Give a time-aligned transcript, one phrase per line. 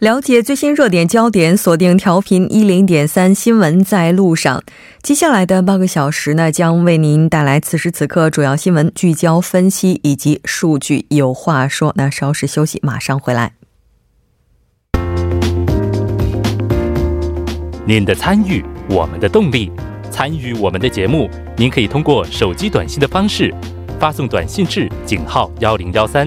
[0.00, 4.62] 了解最新热点焦点，锁定调频一零点三新闻在路上。
[5.02, 11.92] 接下来的半个小时呢，将为您带来此时此刻主要新闻聚焦分析以及数据有话说。
[11.96, 13.52] 那稍事休息，马上回来。
[17.84, 19.70] 您的参与，我们的动力。
[20.10, 21.28] 参与我们的节目，
[21.58, 23.54] 您可以通过手机短信的方式
[23.98, 26.26] 发送短信至井号幺零幺三，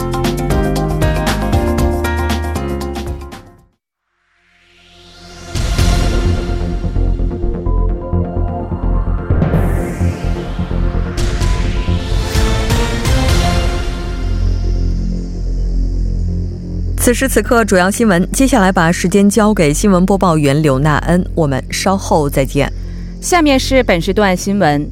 [17.11, 18.25] 此时此刻，主要新闻。
[18.31, 22.71] 接下来把时间交给新闻播报员刘娜恩，我们稍后再见。
[23.19, 24.89] 下面是本时段新闻。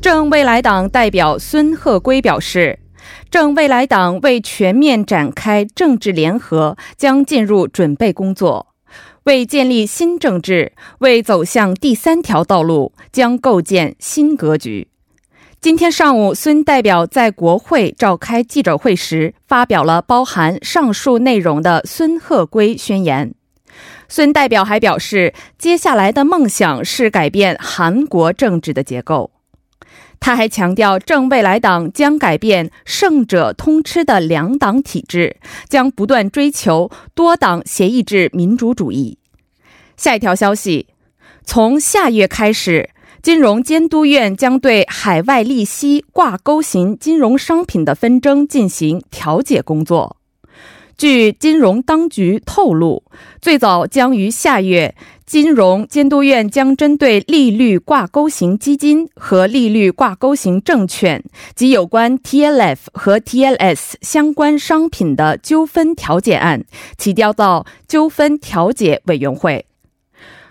[0.00, 2.78] 正未来党代表孙鹤圭表示，
[3.28, 8.68] 正未来党为全面展开政治联合，将进入准备工作，
[9.24, 14.86] 为建立新政治，为走向第三条道路，将构建新格局。
[15.60, 23.34] 今天上午，孙代表在国会召开记者会时，发表了包含上述内容的孙鹤圭宣言。
[24.08, 29.32] 孙代表还表示，接下来的梦想是改变韩国政治的结构。
[30.20, 39.18] 他还强调，正未来党将改变胜者通吃的两党体制，将不断追求多党协议制民主主义。
[39.96, 40.86] 下一条消息，
[41.44, 42.90] 从下月开始，
[43.28, 50.16] 金融监督院将对海外利息挂钩型金融商品的纷争进行调解工作。
[50.96, 53.02] 据金融当局透露，
[53.42, 54.94] 最早将于下月，
[55.26, 61.22] 金融监督院将针对利率挂钩型基金和利率挂钩型证券
[61.54, 66.64] 及有关 TLF 和 TLS 相关商品的纠纷调解案
[66.96, 69.67] 提交到纠纷调解委员会。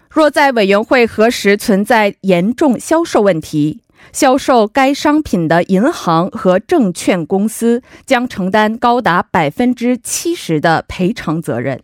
[0.10, 3.82] 若在委员会核实存在严重销售问题，
[4.14, 11.82] 销售该商品的银行和证券公司将承担高达百分之七十的赔偿责任。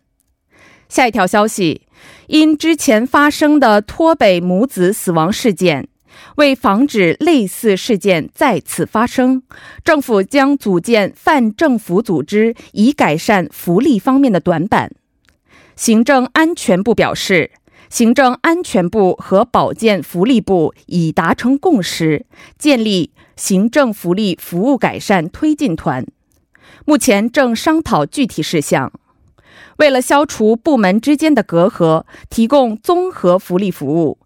[0.88, 1.82] 下一条消息，
[2.28, 5.88] 因之前发生的脱北母子死亡事件，
[6.38, 9.44] 为防止类似事件再次发生，
[9.84, 14.92] 政府将组建泛政府组织，以改善福利方面的短板。
[15.76, 17.52] 行政安全部表示。
[17.94, 22.26] 行政安全部和保健福利部已达成共识，
[22.58, 26.04] 建立行政福利服务改善推进团，
[26.86, 28.92] 目前正商讨具体事项。
[29.78, 34.18] 为了消除部门之间的隔阂，提供综合福利服务，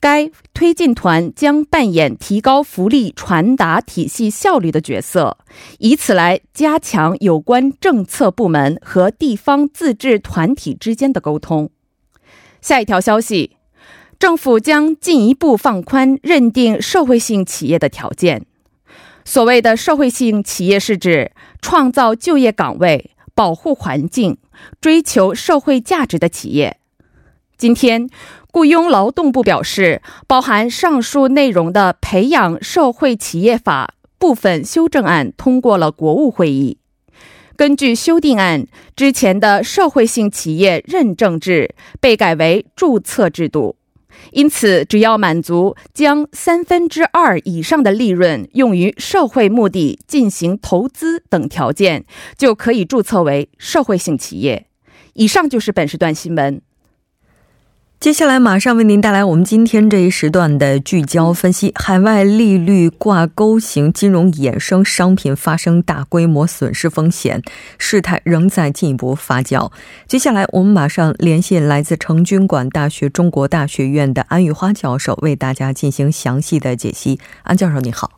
[0.00, 5.36] 该推进团将扮演提高福利传达体系效率的角色，
[5.80, 11.68] 以此来加强有关政策部门和地方自治团体之间的沟通。
[12.66, 13.58] 下一条消息，
[14.18, 18.44] 政府将进一步放宽认定社会性企业的条件。
[19.24, 21.30] 所谓的社会性企业，是指
[21.62, 24.38] 创造就业岗位、保护环境、
[24.80, 26.78] 追求社会价值的企业。
[27.56, 28.10] 今天，
[28.50, 36.78] 雇佣劳动部表示，包含上述内容的《培养社会企业法》部分修正案通过了国务会议。
[37.56, 43.76] 根据修订案，之前的社会性企业认证制被改为注册制度，
[44.32, 52.04] 因此，只要满足将三分之二以上的利润用于社会目的进行投资等条件，
[52.36, 54.66] 就可以注册为社会性企业。
[55.14, 56.60] 以上就是本时段新闻。
[58.06, 67.42] 接下来马上为您带来我们今天这一时段的聚焦分析：海外利率挂钩型金融衍生商品发生大规模损失风险，
[67.78, 69.72] 事态仍在进一步发酵。
[70.06, 77.18] 接下来我们马上连线来自成均馆大学中国大学院的安玉花教授，为大家进行详细的解析。
[77.42, 78.12] 安教授，你好。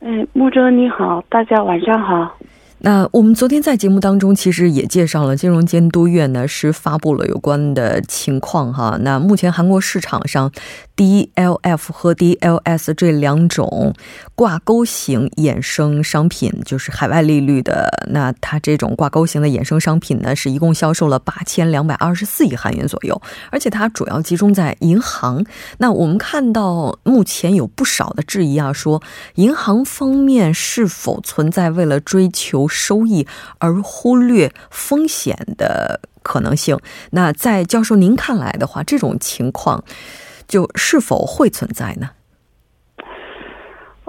[0.00, 2.36] 哎，木哲你好，大家晚上好。
[2.84, 8.98] 那我们昨天在节目当中其实也介绍了，金融监督院呢是发布了有关的情况哈。
[9.00, 10.52] 那目前韩国市场上。
[10.96, 13.92] DLF 和 DLS 这两种
[14.36, 17.90] 挂钩型衍生商品，就是海外利率的。
[18.12, 23.20] 那它这种挂钩型的衍生商品呢，是一共销售了八千两百二十四亿韩元左右，
[23.50, 25.44] 而且它主要集中在银行。
[25.78, 29.02] 那我们看到目前有不少的质疑啊，说
[29.34, 33.26] 银行方面是否存在为了追求收益
[33.58, 36.78] 而忽略风险的可能性？
[37.10, 39.82] 那在教授您看来的话，这种情况。
[40.46, 42.10] 就是否会存在呢？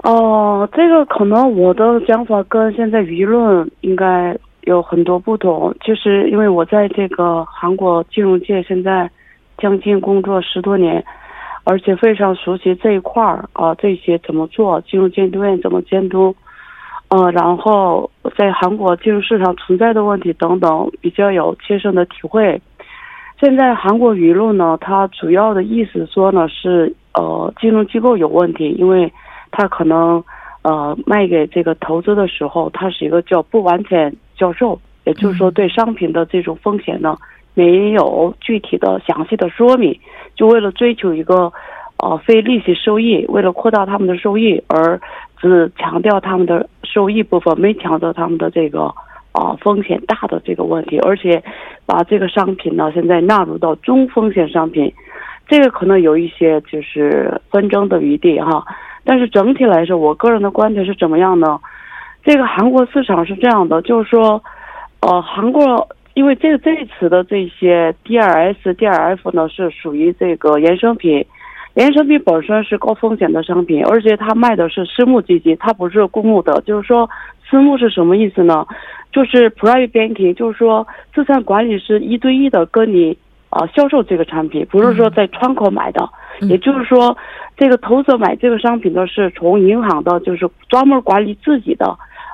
[0.02, 5.74] 哦，这个可能我的讲法跟现在舆论应该有很多不同。
[5.80, 9.10] 就是因为我在这个韩国金融界现在
[9.58, 11.04] 将近工作十多年，
[11.64, 16.36] 而且非常熟悉这一块儿啊，这些怎么做，金融监督院怎么监督，
[17.08, 22.60] 呃，然后在韩国金融市场存在的问题等等，比较有切身的体会。
[23.38, 29.12] 现在韩国舆论呢，它主要的意思说呢是，呃，金融机构有问题，因为
[29.50, 30.24] 它可能，
[30.62, 37.14] 呃，卖给这个投资的时候，它是一个叫不完全销售，也就是说对商品的这种风险呢，
[37.52, 40.00] 没有具体的详细的说明，
[40.34, 41.52] 就为了追求一个，
[41.98, 44.98] 呃，非利息收益，为了扩大他们的收益，而
[45.38, 48.94] 只强调他们的收益部分，没强调他们的这个。
[49.36, 51.42] 啊，风险大的这个问题，而且
[51.84, 54.90] 把这个商品呢，现在纳入到中风险商品，
[55.46, 58.64] 这个可能有一些就是纷争的余地哈。
[59.04, 61.60] 但是整体来说，我个人的观点是怎么样呢？
[62.24, 64.42] 这个韩国市场是这样的，就是说，
[65.00, 71.22] 呃，韩国因为这这一次的这些 DRS、DRF 呢是属于这个衍生品，
[71.74, 77.06] 衍生品本身是高风险的商品，而且它卖的是私募基金，它不是公募的，就是说。
[77.48, 78.66] 私募是什么意思呢？
[79.12, 83.16] 就是 private banking，就是说资产管理是一对一的跟你
[83.50, 86.08] 啊销售这个产品，不是说在窗口买的。
[86.42, 87.16] 也就是说，
[87.56, 91.86] 这个投资者买这个商品的是从银行的，就是专门管理自己的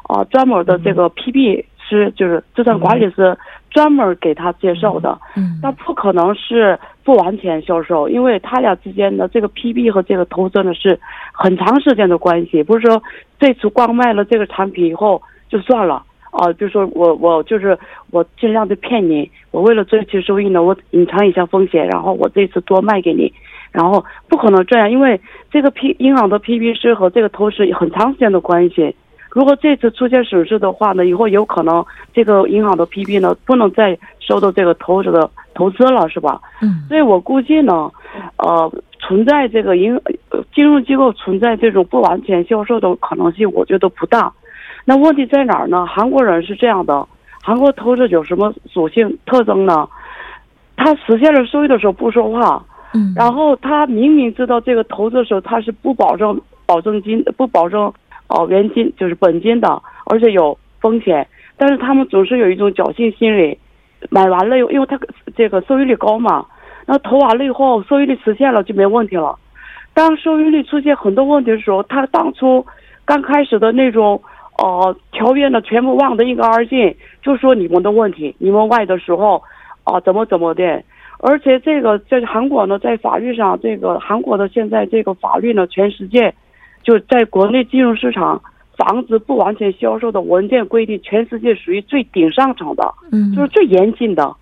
[0.09, 3.39] 啊专门的这个 PB 是就是资产管理是
[3.71, 5.17] 专门给他介绍的。
[5.37, 10.99] 嗯，那不可能是不完全销售，因为他俩之间的这个 PB 和这个投资呢是
[11.33, 13.01] 很长时间的关系，不是说。
[13.39, 16.01] 这次光卖了这个产品以后就算了
[16.33, 17.79] 啊，就说我我就是
[18.11, 23.33] 我尽量的骗你，我为了追求收益呢，我隐藏一下风险，然后我这次多卖给你，
[23.71, 25.21] 然后不可能这样，因为
[25.51, 28.97] 这个 P 银行的 P P 是和这个投资很长时间的关系，
[29.31, 31.85] 如果这次出现损失的话呢，以后有可能
[32.15, 36.41] 这个银行的 P P 呢不能再收到这个投资的投资了，是吧？
[36.63, 37.91] 嗯，所以我估计呢，
[38.39, 38.73] 呃。
[39.05, 40.01] 存在这个银
[40.55, 44.33] 金融机构存在这种不完全销售的可能性，我觉得不大。
[44.85, 45.87] 那问题在哪儿呢？
[45.87, 47.07] 韩国人是这样的，
[47.43, 49.89] 韩国投资有什么属性特征呢？
[50.77, 52.65] 他实现了收益的时候不说话，
[52.95, 57.93] 嗯，然后他明明知道这个投资的时候他是不保证保证金不保证
[58.29, 61.27] 哦原金就是本金的，而且有风险，
[61.57, 63.57] 但是他们总是有一种侥幸心理，
[64.11, 64.99] 买完了又因为他
[65.37, 66.45] 这个收益率高嘛。
[66.85, 69.39] 那投完了以后，收益率实现了就没问题了。
[69.95, 72.67] 当收益率出现很多问题的时候，他当初
[73.05, 74.21] 刚开始的那种
[74.63, 79.43] 呃条约呢，全部忘得一干二净，就说你们的问题，你们外的时候
[79.83, 80.83] 啊怎么怎么的。
[81.19, 86.33] 而且这个在韩国呢，在法律上，这个韩国的现在这个法律呢，全世界
[86.85, 88.41] 就在国内金融市场
[88.77, 94.35] 房子不完全销售的文件规定，全世界属于最顶上层的，嗯，就是最严谨的。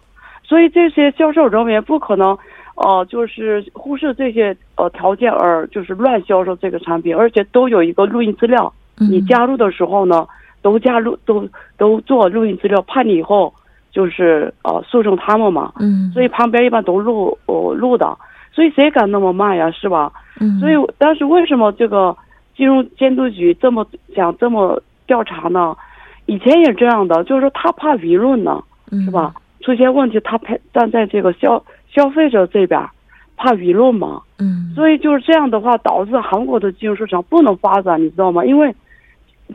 [0.42, 2.36] 所以这些销售人员不可能，
[2.76, 8.72] 呃，就是忽视这些呃条件而就是乱销售这个产品，而且都有一个录音资料。
[9.08, 10.26] 你加入的时候呢，
[10.62, 13.52] 都加入都都做录音资料，判你以后
[13.90, 15.72] 就是呃诉讼他们嘛。
[15.80, 16.10] 嗯。
[16.12, 18.16] 所以旁边一般都录哦录的，
[18.52, 19.70] 所以谁敢那么慢呀？
[19.70, 20.12] 是吧？
[20.40, 20.58] 嗯。
[20.60, 22.16] 所以但是为什么这个
[22.56, 25.76] 金融监督局这么想这么调查呢？
[26.26, 28.62] 以前也这样的，就是说他怕舆论呢，
[29.04, 29.34] 是吧？
[29.62, 32.80] 出现问题，他怕站在这个消消费者这边，
[33.36, 34.22] 怕舆论嘛。
[34.38, 34.72] 嗯。
[34.74, 38.44] 所以就是这样的话，导致韩国的金融市场不能发展，你知道吗？
[38.44, 38.72] 因为，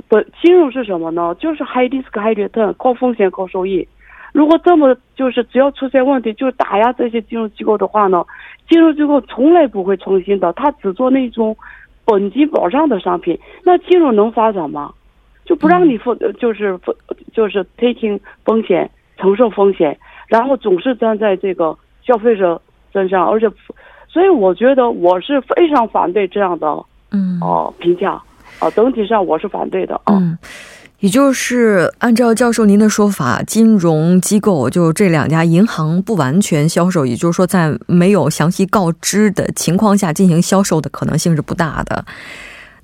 [0.07, 1.35] 不，金融是什么呢？
[1.39, 3.87] 就是 high risk high return，高风险高收益。
[4.31, 8.25] 如果这么就是只要出现问题就打压这些金融机构的话呢，
[8.69, 11.55] 金融机构从来不会创新的，他只做那种
[12.03, 14.93] 本金保障的商品，那金融能发展吗？
[15.45, 16.95] 就不让你负，就是负，
[17.33, 18.89] 就是 taking 风险。
[19.17, 19.97] 承受风险，
[20.27, 21.73] 然后总是站在这个
[22.03, 22.61] 消费者
[22.91, 23.49] 身上，而且，
[24.09, 26.67] 所以我觉得我是非常反对这样的，
[27.13, 28.21] 嗯，哦，评价，
[28.59, 30.37] 啊，整体上我是反对的，嗯。
[30.99, 42.03] 也就是按照教授您的说法，金融机构就这两家银行不完全销售，也就是说在没有详细告知的情况下进行销售的可能性是不大的。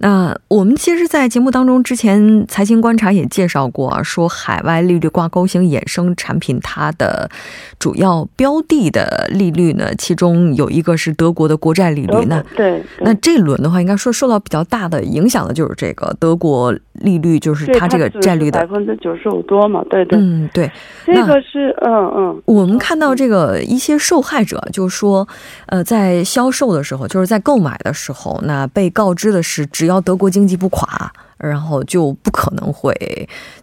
[0.02, 7.30] 那我们其实，在节目当中之前，财经观察也介绍过，啊说海外利率挂钩型衍生产品，它的
[7.78, 12.26] 主要标的的利率呢，其中有一个是德国的国债利率。
[12.26, 19.86] 那对，那这轮的话，应该说受到比较大的影响的就是这个德国利率，就是它这个债率的百分之九十五多嘛。
[19.88, 20.72] 对对，嗯对，
[21.06, 22.42] 这个是嗯嗯。
[22.46, 25.28] 我们看到这个一些受害者就说，
[25.68, 29.91] 呃，在销售的时候，就是在购买的时候，那被告知的是只要。
[29.92, 32.96] 要德国经济不垮，然后就不可能会，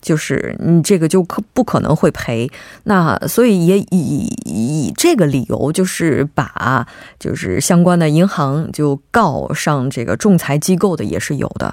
[0.00, 2.50] 就是你这个就可不可能会赔。
[2.84, 6.86] 那所以也以以这个理由，就是把
[7.18, 11.72] 就是相关的银行就告上这个仲裁机构的也是有的。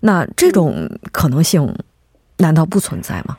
[0.00, 1.74] 那这种可能性
[2.36, 3.38] 难道不存在吗？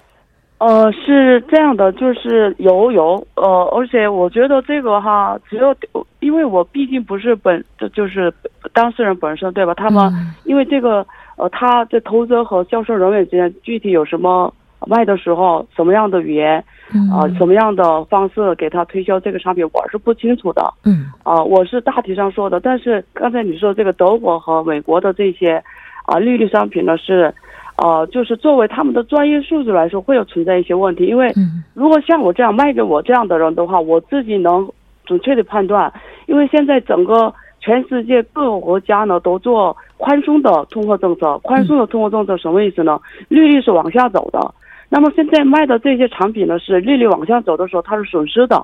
[0.57, 3.43] 呃，是这样的，就是有有呃，
[3.75, 5.75] 而且我觉得这个哈，只有
[6.21, 8.33] 因为我毕竟不是本就是
[8.73, 9.73] 当事人本身对吧？
[9.73, 10.09] 他们
[10.45, 14.51] 因为这个呃，他在投资者和销售人员之间具体有什么
[14.87, 16.63] 卖的时候什么样的语言
[17.11, 20.73] 啊，什么样的方式给他推销这个商品，我是不清楚的。
[20.85, 25.61] 嗯啊，我是大体上说的，但是刚才你说这个德国和美国的这些
[26.05, 27.35] 啊利率商品呢是。
[27.77, 31.05] 呃，就是作为他们的专业素质来说，会有存在一些问题。
[31.05, 31.29] 因为
[31.73, 34.65] 如果像我这样卖给我这样的人的话，我自己能
[35.05, 35.91] 准确的判断。
[36.25, 42.97] 因为现在整个全世界各个国家呢都做宽松的通货政策，宽松的通货政策什么意思呢？
[43.27, 44.39] 利率是往下走的。
[44.87, 48.63] 那么现在卖的这些产品呢，是利率往下走的时候它是损失的。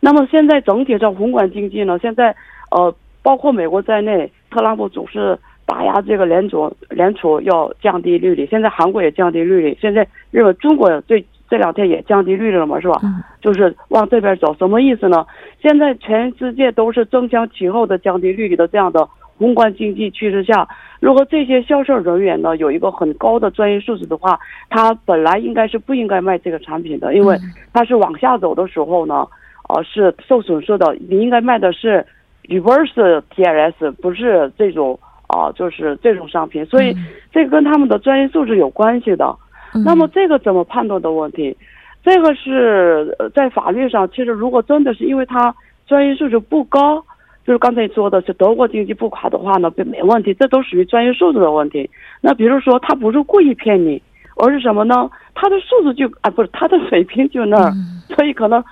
[0.00, 2.34] 那么现在整体上宏观经济呢，现在
[2.72, 5.38] 呃，包括美国在内，特朗普总是。
[5.72, 8.46] 打压这个联储，联储要降低利率。
[8.46, 13.00] 现在韩国也降低利率，现在日本、中国这这两天也降低利率了嘛，是吧？
[13.40, 15.24] 就是往这边走，什么意思呢？
[15.62, 20.68] 现在全世界都是争相其后的降低利率的这样的宏观经济趋势下，
[21.00, 24.38] 如果这些销售人员呢有一个很高的专业素质的话，
[24.68, 27.34] 他本来应该是不应该卖这个产品的，因为
[27.72, 29.26] 他是往下走的时候呢，
[29.70, 30.94] 呃，是受损失的。
[31.08, 32.04] 你应该卖的是
[32.46, 35.00] reverse TLS，不是这种。
[35.32, 36.94] 啊，就是这种商品，所以
[37.32, 39.34] 这个跟他们的专业素质有关系的。
[39.82, 41.56] 那么这个怎么判断的问题？
[42.04, 45.54] 这个是在法律上，其实如果真的是因为他
[45.86, 47.02] 专业素质不高，
[47.46, 51.88] 就是刚才说的是德国经济不垮的话呢，并没问题，这都属于专业素质的问题。
[52.20, 54.02] 那比如说他不是故意骗你，
[54.36, 55.08] 而是什么呢？
[55.34, 57.72] 他的素质就啊，不是他的水平就那儿，
[58.14, 58.62] 所以可能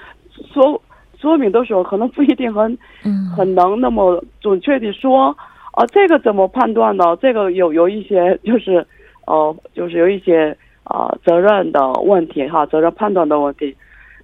[0.52, 0.78] 说
[1.18, 2.76] 说明的时候可能不一定很
[3.34, 5.34] 很能那么准确的说。
[5.72, 7.16] 啊，这个怎么判断呢？
[7.22, 8.84] 这个有有一些就是，
[9.26, 13.74] 呃，就是有一些啊责任的问题哈，责任判断的问题。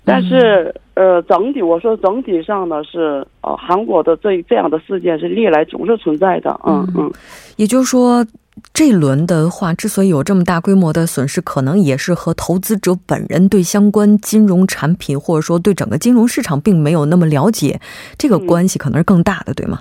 [0.05, 7.13] 但是呃，整体我说整体上呢是呃韩国的这这样的事件是历来总是存在的，嗯嗯。
[7.57, 8.25] 也就是说，
[8.73, 17.81] 这轮的话之所以有这么大规模的损失，可能也是和投资者本人对相关金融产品或者说对整个金融市场并没有那么了解，
[18.17, 19.81] 这个关系可能是更大的，对吗？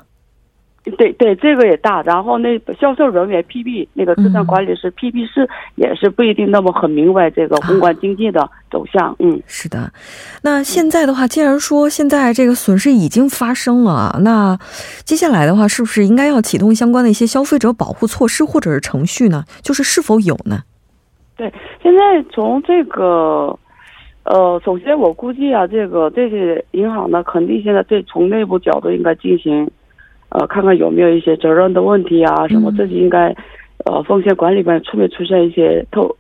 [0.98, 2.02] 对对，这个也大。
[2.04, 9.16] 然后那销售人员 P B 那个资产管理师 P B 是也是不一定那么很明白这个宏观经济的走向。
[9.18, 9.92] 嗯，是的。
[10.44, 14.58] 那现在的话，既然说现在这个损失已经发生了，那
[15.04, 19.44] 接下来的话，是不是应该要启动相关的一些消费者保护措施或者是程序呢？
[19.64, 20.60] 就是是否有呢？
[21.36, 21.52] 对，
[21.82, 23.58] 现在从这个
[24.24, 29.68] 呃，首先我估计啊，这个这些银行呢，肯定现在对从内部角度应该进行。
[30.38, 33.34] 呃，看看有没有一些责任的问题啊，什么自己应该，
[33.86, 36.14] 呃，风险管理里面出没出现一些透，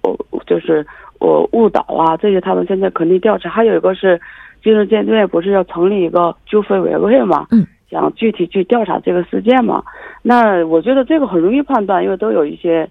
[0.48, 0.88] 就是
[1.20, 3.50] 我误导啊，这些他们现在肯定调查。
[3.50, 4.18] 还有一个是，
[4.64, 7.46] 金融监督不是要成立一个纠纷委员会嘛？
[7.52, 9.84] 嗯，想具体去调查这个事件嘛？
[10.22, 12.90] 那我觉得这个很容易判断，因为都有一些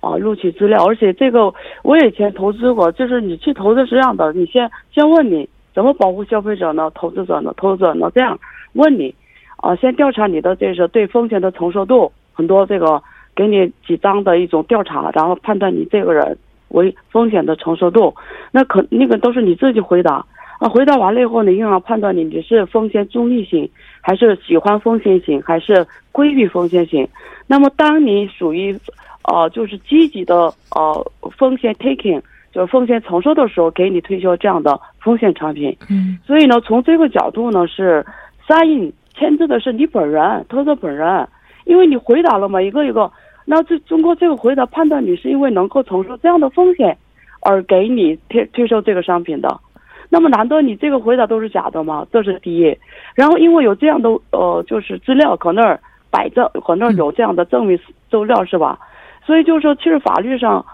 [0.00, 1.52] 啊录取资料，而且这个
[1.82, 6.90] 我以前投资过，就是你去投资是这样的，你先先问你怎么保护消费者呢？
[6.94, 7.52] 投资者呢？
[7.58, 8.10] 投资者呢？
[8.14, 8.38] 这样
[8.72, 9.14] 问你。
[9.62, 13.00] 啊，先调查你的这是对风险的承受度，很多这个
[13.36, 16.36] 给你几张的一种调查，然后判断你这个人
[16.70, 18.12] 为风险的承受度。
[18.50, 20.26] 那可那个都是你自己回答
[20.58, 27.06] 啊，回答完了以后，你银行判断你你是风险中立型，还是喜欢风险型，还是规避风险型。
[27.46, 28.76] 那么当你属于
[29.22, 35.76] 呃就是积极的呃风险 taking，就是风险承受的时候，给你推销这样的风险产品。
[35.88, 38.04] 嗯，所以呢，从这个角度呢是
[38.48, 38.90] sign。
[39.14, 41.28] 签字的是你本人，投资者本人，
[41.64, 43.10] 因为你回答了嘛，一个一个，
[43.44, 46.96] 那这通过这个回答判断你是因为能够承受这样的风险，
[47.40, 49.60] 而给你推推售这个商品的。
[50.08, 52.06] 那么难道你这个回答都是假的吗？
[52.12, 52.76] 这是第一。
[53.14, 57.78] 然后因为有这样的呃，就是资料可那儿摆着，可那儿有这样的证明
[58.10, 58.78] 资料是吧？
[59.24, 60.64] 所以就是说，其实法律上，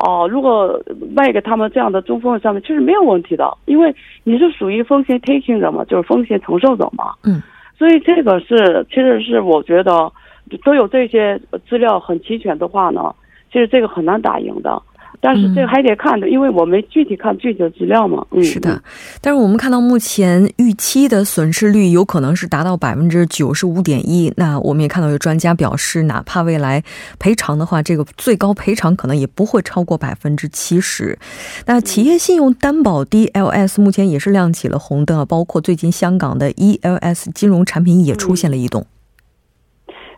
[0.00, 0.80] 哦，如果
[1.14, 7.14] 卖给他们这样的中风险商品，其实没有问题的，因为你是属于风险 taking 者嘛，就是风险承受者嘛。
[7.22, 7.42] 嗯。
[7.78, 10.12] 所以这个是，其实是我觉得，
[10.64, 13.14] 都有这些资料很齐全的话呢，
[13.52, 14.82] 其实这个很难打赢的。
[15.20, 18.24] 但是这个还得看的，因为我没具体看具体的资料嘛。
[18.30, 18.80] 嗯，是的。
[19.20, 24.32] 但是我们看到目前预期的损失率有可能是达到百分之九十五点一。
[24.36, 26.82] 那我们也看到有专家表示，哪怕未来
[27.18, 31.18] 赔偿的话，这个最高赔偿可能也不会超过百分之七十。
[31.66, 38.86] 那企业信用担保 DLS 目前也是亮起了红灯啊，包括最近香港的 ELS 金融产品也出现了异动。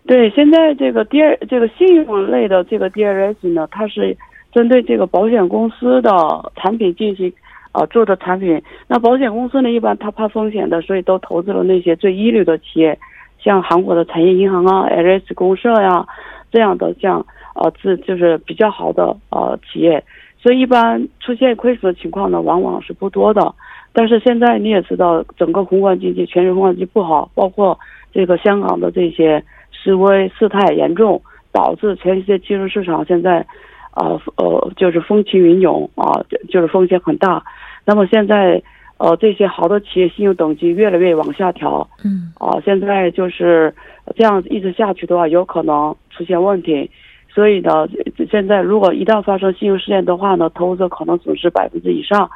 [0.07, 4.15] 对，现在这个第二这个信用类的这个 DLS 呢，它是。
[4.53, 6.11] 针对这个保险公司的
[6.57, 7.33] 产品进行，
[7.73, 12.99] 呃，做的产品，那保险公司呢，一般他怕风险的，所以都投资了那些最一流的企业，
[13.39, 16.05] 像韩国的产业银行啊、LS 公社呀
[16.51, 20.03] 这样的，像呃，自就是比较好的呃企业，
[20.43, 23.55] 所以一般出现亏损的情况呢，往往是不多的。
[23.93, 27.79] 但是现在你也知道，整个宏观经济、全球宏观经济不好，包括
[28.13, 33.47] 这个香港的这些示威事态严重，导致全世界金融市场现在。
[33.91, 37.43] 啊，呃，就是风起云涌啊，就是风险很大。
[37.85, 38.63] 那么现在，
[38.99, 41.89] 呃，这些好的企业信用等级越来越往下调。
[42.05, 42.33] 嗯。
[42.39, 43.75] 啊，现在就是
[44.17, 46.91] 这样一直下去的话，有可能出现问题。
[47.33, 47.89] 所以呢，
[48.31, 52.29] 现在如果一旦发生信用事件的话呢，投资者可能损失百分之以上，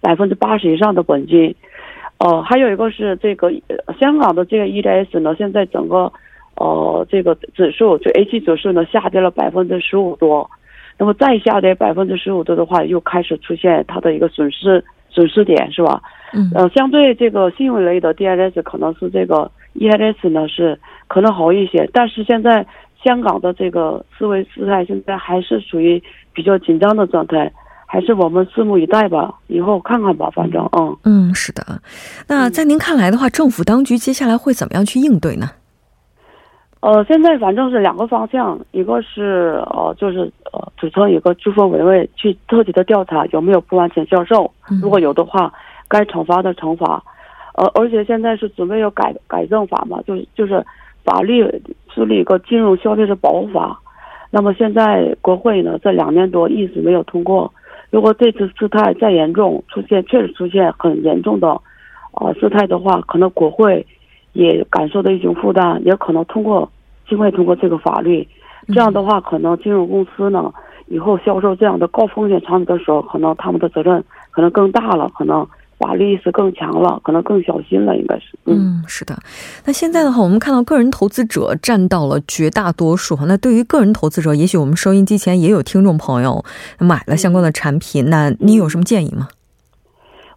[0.00, 1.54] 百分之八十以上的本金。
[2.18, 3.50] 呃，还有一个是这个
[3.98, 6.12] 香港的这个 EDS 呢，现在整个
[6.56, 10.48] 呃这个指数就 H 指数呢下跌了百分之十五多。
[10.98, 16.00] 那么再下跌百分之十五多的话，又开始出现它的一个损失损失点，是吧？
[16.32, 16.50] 嗯。
[16.54, 22.66] 呃，相对这个信用类的 DLS 可能是这个 ELS 呢是可能好一些，但是现在
[23.02, 27.50] 香港的这个思维姿态现在还是属于比较紧张的状态，
[27.86, 30.96] 还是我们拭目以待吧，以后看看吧，反正嗯。
[31.04, 31.64] 嗯，是的。
[32.28, 35.50] 那在您看来的话，政府当局接下来会怎么样去应对呢？
[36.82, 44.50] 呃，现在反正是两个方向，一个是呃，就是呃，组成一个住房委员会去彻底的调查有没有不完全销售，
[44.82, 45.52] 如果有的话，
[45.86, 47.00] 该惩罚的惩罚。
[47.54, 50.66] 呃，而且现在是准备要改改正法嘛，就是就是
[51.04, 51.48] 法律
[51.94, 53.78] 设立一个金融消费者保护法。
[54.30, 57.52] 那么现在国会呢，这两年多一直没有通过。
[57.90, 61.48] 如果这次事态再严重，出现确实出现很严重的
[62.20, 63.86] 呃事态的话，可能国会。
[64.32, 66.70] 也感受到一种负担，也可能通过
[67.08, 68.26] 尽快通过这个法律，
[68.68, 70.52] 这样的话，可能金融公司呢
[70.86, 75.46] 以后销售这样的高风险产品的时候，可能他们的责任可能更大了，可能
[75.78, 78.38] 法律意识更强了，可能更小心了，应该是。
[78.46, 79.18] 嗯，是的。
[79.64, 83.18] 那现在的话，我们看到个人投资者占到了绝大多数。
[83.26, 86.44] 那对于个人投资者，也许我们收音机前也有听众朋友
[86.78, 89.28] 买了相关的产品，那你有什么建议吗？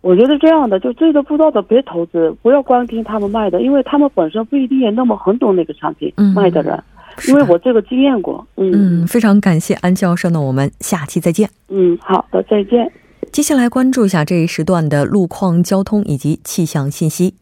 [0.05, 6.79] 我觉得这样的，就这个不知道的别投资，不要光听他们卖的，因为他们本身不一定也那么很懂那个产品卖的人。
[7.27, 8.45] 因为我这个经验过。
[8.55, 11.49] 嗯，非常感谢安教授，那我们下期再见。
[11.69, 12.91] 嗯，好的，再见。
[13.31, 17.33] 接下来关注一下这一时段的路况、交通以及气象信息。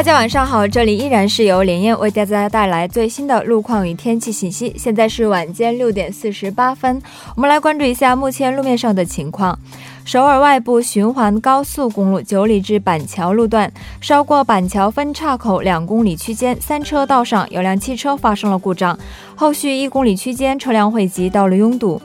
[0.00, 4.74] 大家晚上好，这里依然是由连燕为大家带来最新的路况与天气信息。
[4.78, 7.02] 现在是晚间六点四十八分，
[7.36, 9.58] 我们来关注一下目前路面上的情况。
[10.06, 18.98] 首尔外部循环高速公路九里至板桥路段，稍过板桥分岔口两公里区间三车道上有辆汽车发生了故障，
[19.36, 22.00] 后续一公里区间车辆汇集，道路拥堵。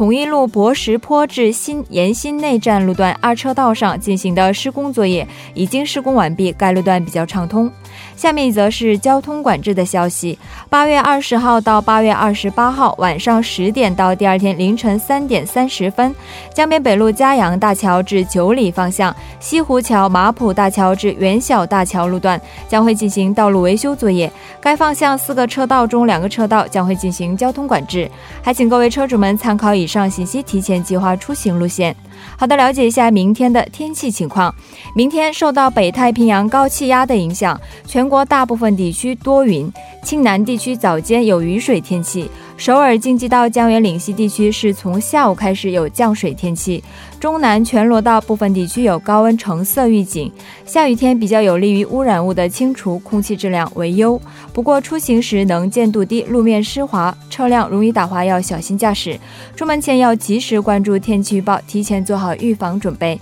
[0.00, 7.70] 统一路博石坡至新延新内站路段二车道上进行的施工作业已经施工完毕，该路段比较畅通。
[8.16, 10.38] 下面一则是交通管制的消息。
[10.70, 16.14] 八月二十号到八月二十八号晚上十点到第二天凌晨三点三十分，
[16.54, 24.32] 江边北路嘉阳大桥至九里方向、西湖桥马浦大桥至元小大桥路段将会进行道路维修作业。
[24.62, 28.10] 该方向四个车道中两个车道将会进行交通管制，
[28.42, 31.94] 还请各位车主们参考以上信息，提前计划出行路线。
[32.36, 34.54] 好的，了解一下明天的天气情况。
[34.94, 39.70] 明天受到北太平洋高气压的影响，全国大部分地区多云，
[40.04, 42.30] 青南地区早间有雨水天气。
[42.56, 46.84] 首尔京畿道江原岭西地区是从下午开始有降水天气，
[47.20, 50.32] 中南全罗道部分地区有高温橙色预警。
[50.64, 54.18] 下雨天比较有利于污染物的清除，空气质量为优。
[54.54, 59.20] 不过出行时能见度低，路面湿滑，车辆容易打滑，要小心驾驶。
[59.54, 63.20] 出门前要及时关注天气预报，提前做好预防准备。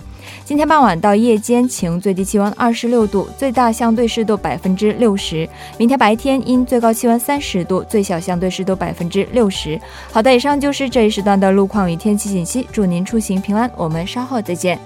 [0.49, 5.47] 今天傍晚到夜间晴，最低气温二十六度，最大相对湿度百分之六十。
[5.77, 9.79] 明天白天阴，最高气温三十度，最小相对湿度百分之六十。
[10.11, 14.79] 好的，以上就是这一时段的路况与天气信息，祝您出行平安，我们稍后再见。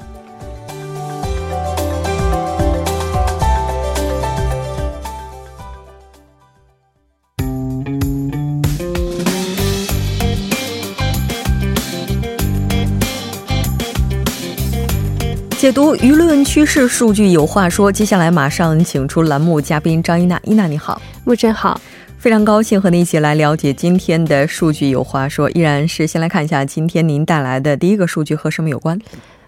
[15.64, 17.90] 解读舆论趋势，数据有话说。
[17.90, 21.80] 接下来马上请出栏目嘉宾张一娜，一娜你好，木真好，
[22.18, 25.50] 非常高兴和你一起来了解今天的数据有话说。
[25.52, 29.00] 依然是先来看一下今天您带来的第一个数据和什么有关？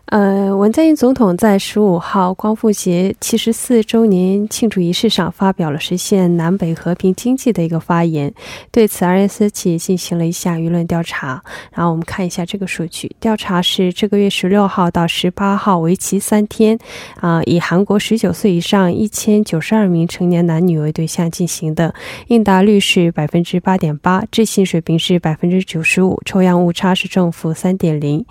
[0.07, 8.31] 呃，文在寅总统在十五号光复节七十四周年庆祝仪式上发表了实现南北和平经济的一个发言。
[8.71, 11.43] 对此，RS 企业进行了一下舆论调查。
[11.73, 16.77] 然后我们看一下这个数据：调查是这个月十六号到十八号，为期三天，
[17.19, 21.95] 啊，以韩国十九岁以上一千九十二名成年男女为对象进行的，
[22.27, 28.23] 应答率是百分之八点八，置信水平是百分之九十五，抽样误差是正负三点零。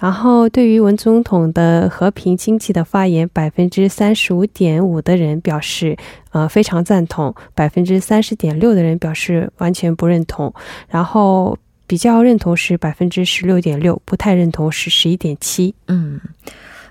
[0.00, 5.96] 然后，对于文总总统的和平经济的发言，百分之三十五点五的人表示，
[6.32, 10.52] 呃，非常赞同；百分之三十点六的人表示完全不认同。
[10.86, 15.74] 然后，比较认同是百分之十六点六，不太认同是十一点七。
[15.86, 16.20] 嗯，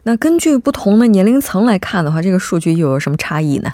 [0.02, 3.70] 那根据不同的年龄层来看的话，这个数据又有什么差异呢？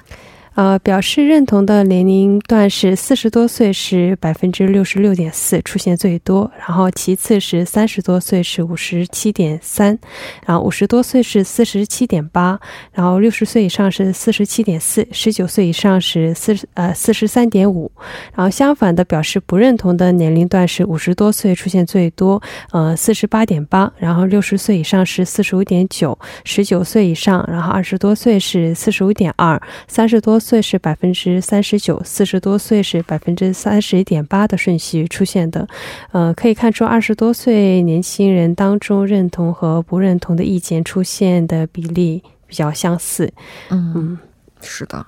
[0.56, 6.52] 呃，表示认同的年龄段是四十多岁，是百分之六十六点四，出现最多。
[6.60, 9.98] 然后其次是三十多岁，是五十七点三，
[10.46, 12.60] 然后五十多岁是四十七点八，
[12.92, 17.92] 然后六十岁以上是四十七点四，十九岁以上是四呃四十三点五。
[18.36, 22.40] 然后相反的，表示不认同的年龄段是五十多岁，出现最多，
[22.72, 30.40] 呃四十八点八，然后六十岁以上是四十五点九，十九岁以上，然后二十多岁是四十五点二，三十多。
[30.44, 35.68] 岁是百分之三十九，四十多岁是百分之三十一点八的顺序出现的，
[36.12, 43.32] 呃，可以看出二十多岁年轻人当中认同和不认同的意见出现的比例比较相似。
[43.70, 44.20] 嗯，
[44.62, 45.06] 是的。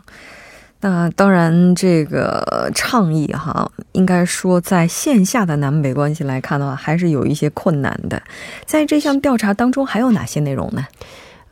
[0.82, 8.22] 那当然，这个倡议哈，应该说在线下的南北关系来看的话，还是有一些困难的。
[8.66, 10.86] 在这项调查当中，还有哪些内容呢？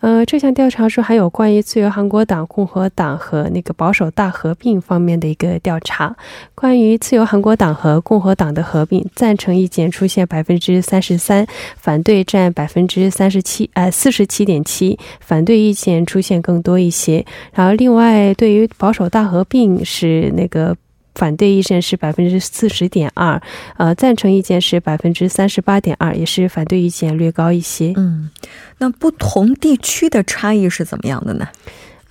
[0.04, 6.13] 呃，这项调查说还有关于自由韩国党、共和党和那个保守大合并方面的一个调查。
[6.54, 17.26] 关于自由韩国党和共和党的合并，赞成意见出现百分之三十三，反对占百分之三十七，呃，四十七点七，反对意见出现更多一些。
[17.54, 20.76] 然后，另外对于保守大合并是那个。
[21.15, 23.41] 反对意见是百分之四十点二，
[23.78, 27.93] 呃，赞成意见是百分之三十八点二，也是反对意见略高一些。
[27.97, 28.30] 嗯，
[28.78, 31.47] 那不同地区的差异是怎么样的呢？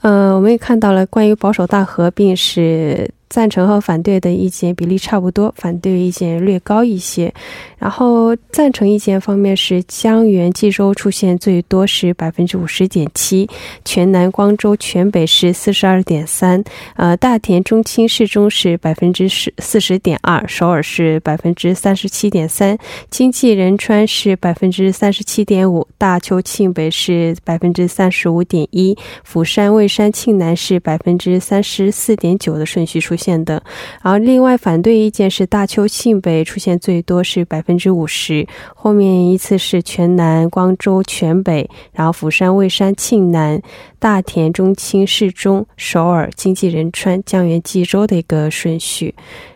[0.01, 3.11] 呃，我们也看到了关于保守大合并是。
[3.33, 7.33] 赞成和反对的意见比例差不多，反对意见略高一些。
[7.79, 13.49] 然后赞成意见方面是江原济州出现最多是百分之五十点七，
[13.87, 16.63] 全南光州全北是四十二点三，
[16.95, 22.77] 呃大田中青市中是百分之十四十点二，首尔是百分之三十七点三，
[23.09, 33.22] 经济仁川是百分之三十七点五，大邱庆北是百分之三十五点一，釜山蔚山庆南是百分之三十四点九的顺序出现。
[33.23, 33.63] 现的，
[34.03, 43.63] 然后另外反对意见是大邱庆北出现最多是百分之五十，后面依次是全南、光州、全北，然后釜山、蔚山、庆南、
[44.01, 49.15] 大田、中青、市中、首尔、经济仁川、江原、济州的一个顺序。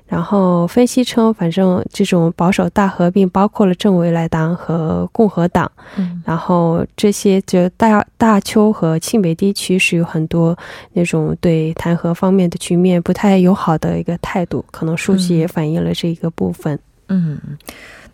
[0.09, 10.57] 然后分析称，反正这种保守大合并包括了正未来党和共和党，嗯，然后这些就大大邱和庆北地区是有很多
[10.93, 16.79] 那种对弹劾方面的局面不太友好的一个态度，可能数据也反映了这一个部分。
[17.09, 17.41] 嗯，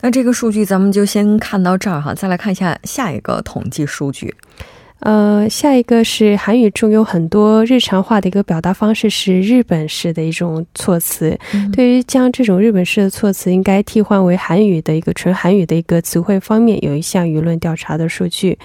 [0.00, 4.34] 那这个数据咱们就先看到这儿哈，再来看一下下一个统计数据。
[5.02, 11.36] 呃，下一个是韩语中有很多日常化的一个表达方式是日本式的一种措辞。
[11.72, 18.56] 对于将这种日本式的措辞应该替换为韩语的一个纯韩语的一个词汇方面，有一项舆论调查的数据。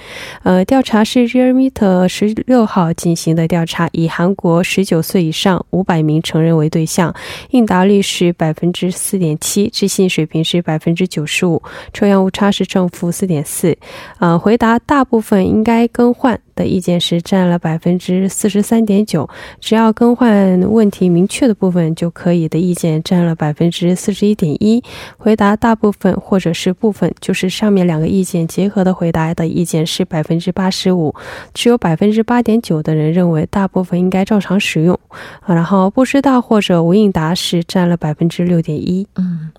[0.44, 7.12] 呃，调查是 Realmeter 十六号进行的调查，以韩国十九岁以上五百名成人为对象，
[7.50, 13.76] 应答率是百分之四点七，置信水平是百分之九十五，抽样误差是正负四点四。
[14.20, 16.27] 呃，回答大部分应该更换。
[16.56, 24.84] 的意见是占了百分之四十三点九，只要更换问题明确的部分就可以的意见占了百分之四十一点一，
[25.18, 31.14] 回答大部分或者是部分，就是上面两个意见结合的回答的意见是百分之八十五，
[31.54, 35.00] 只有百分之八点九的人认为大部分应该照常使用，
[35.42, 39.06] 啊然后不知道或者无应答是占了百分之六点一。
[39.16, 39.52] 嗯。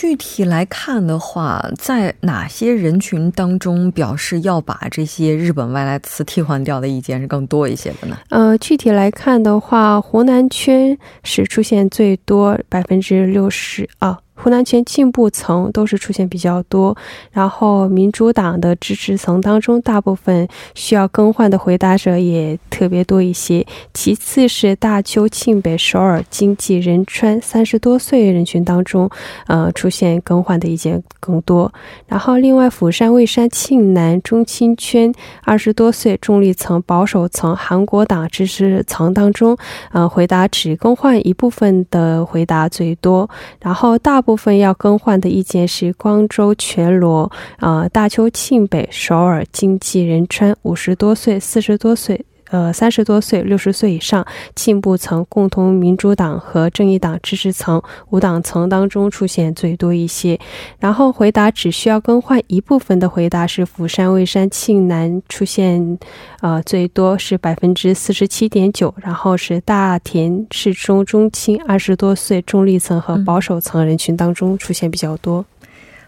[0.00, 8.16] 具体来看的话，在哪些人群当中表示要把这些日本外来词替换掉的意见是更多一些的呢？
[8.28, 14.20] 呃，具体来看的话，湖南圈是出现最多，百分之六十啊。
[14.40, 16.96] 湖南全进步层都是出现比较多，
[17.32, 20.46] 然后民主党的支持层当中，大部分
[20.76, 23.66] 需要更换的回答者也特别多一些。
[23.92, 29.10] 其次是大邱、庆北、首尔、经济、仁川三十多岁人群当中，
[29.48, 31.72] 呃，出现更换的意见更多。
[32.06, 39.58] 然后另外釜山、蔚山、庆南、中青圈二十多岁中立层、保守层、韩国党支持层当中，
[39.90, 43.28] 呃，回答只更换一部分的回答最多。
[43.60, 44.22] 然后大。
[44.28, 52.22] 部分要更换的意见是光州、全罗、啊大邱、庆北、首尔、经济、仁川，五十多岁、四十多岁。
[52.50, 60.38] 呃，三十多岁、六十岁以上进步层、共同民主党和正义党支持层、无党层当中出现最多一些。
[60.78, 65.98] 然后回答只需要更换一部分的回答是釜山、蔚山、庆南出现
[66.40, 75.44] 呃最多是百分之四十七点九，然后是大田、市中、中青二十多岁中立层和保守层人群当中出现比较多。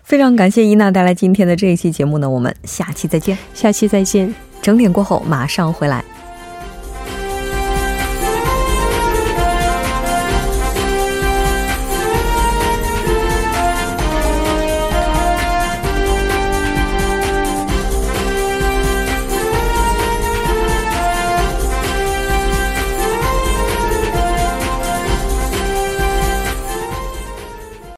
[0.02, 3.36] 非常感谢伊娜带来今天的这一期节目呢，我们下期再见。
[3.54, 4.34] 下期再见。
[4.62, 6.04] 整点过后马上回来。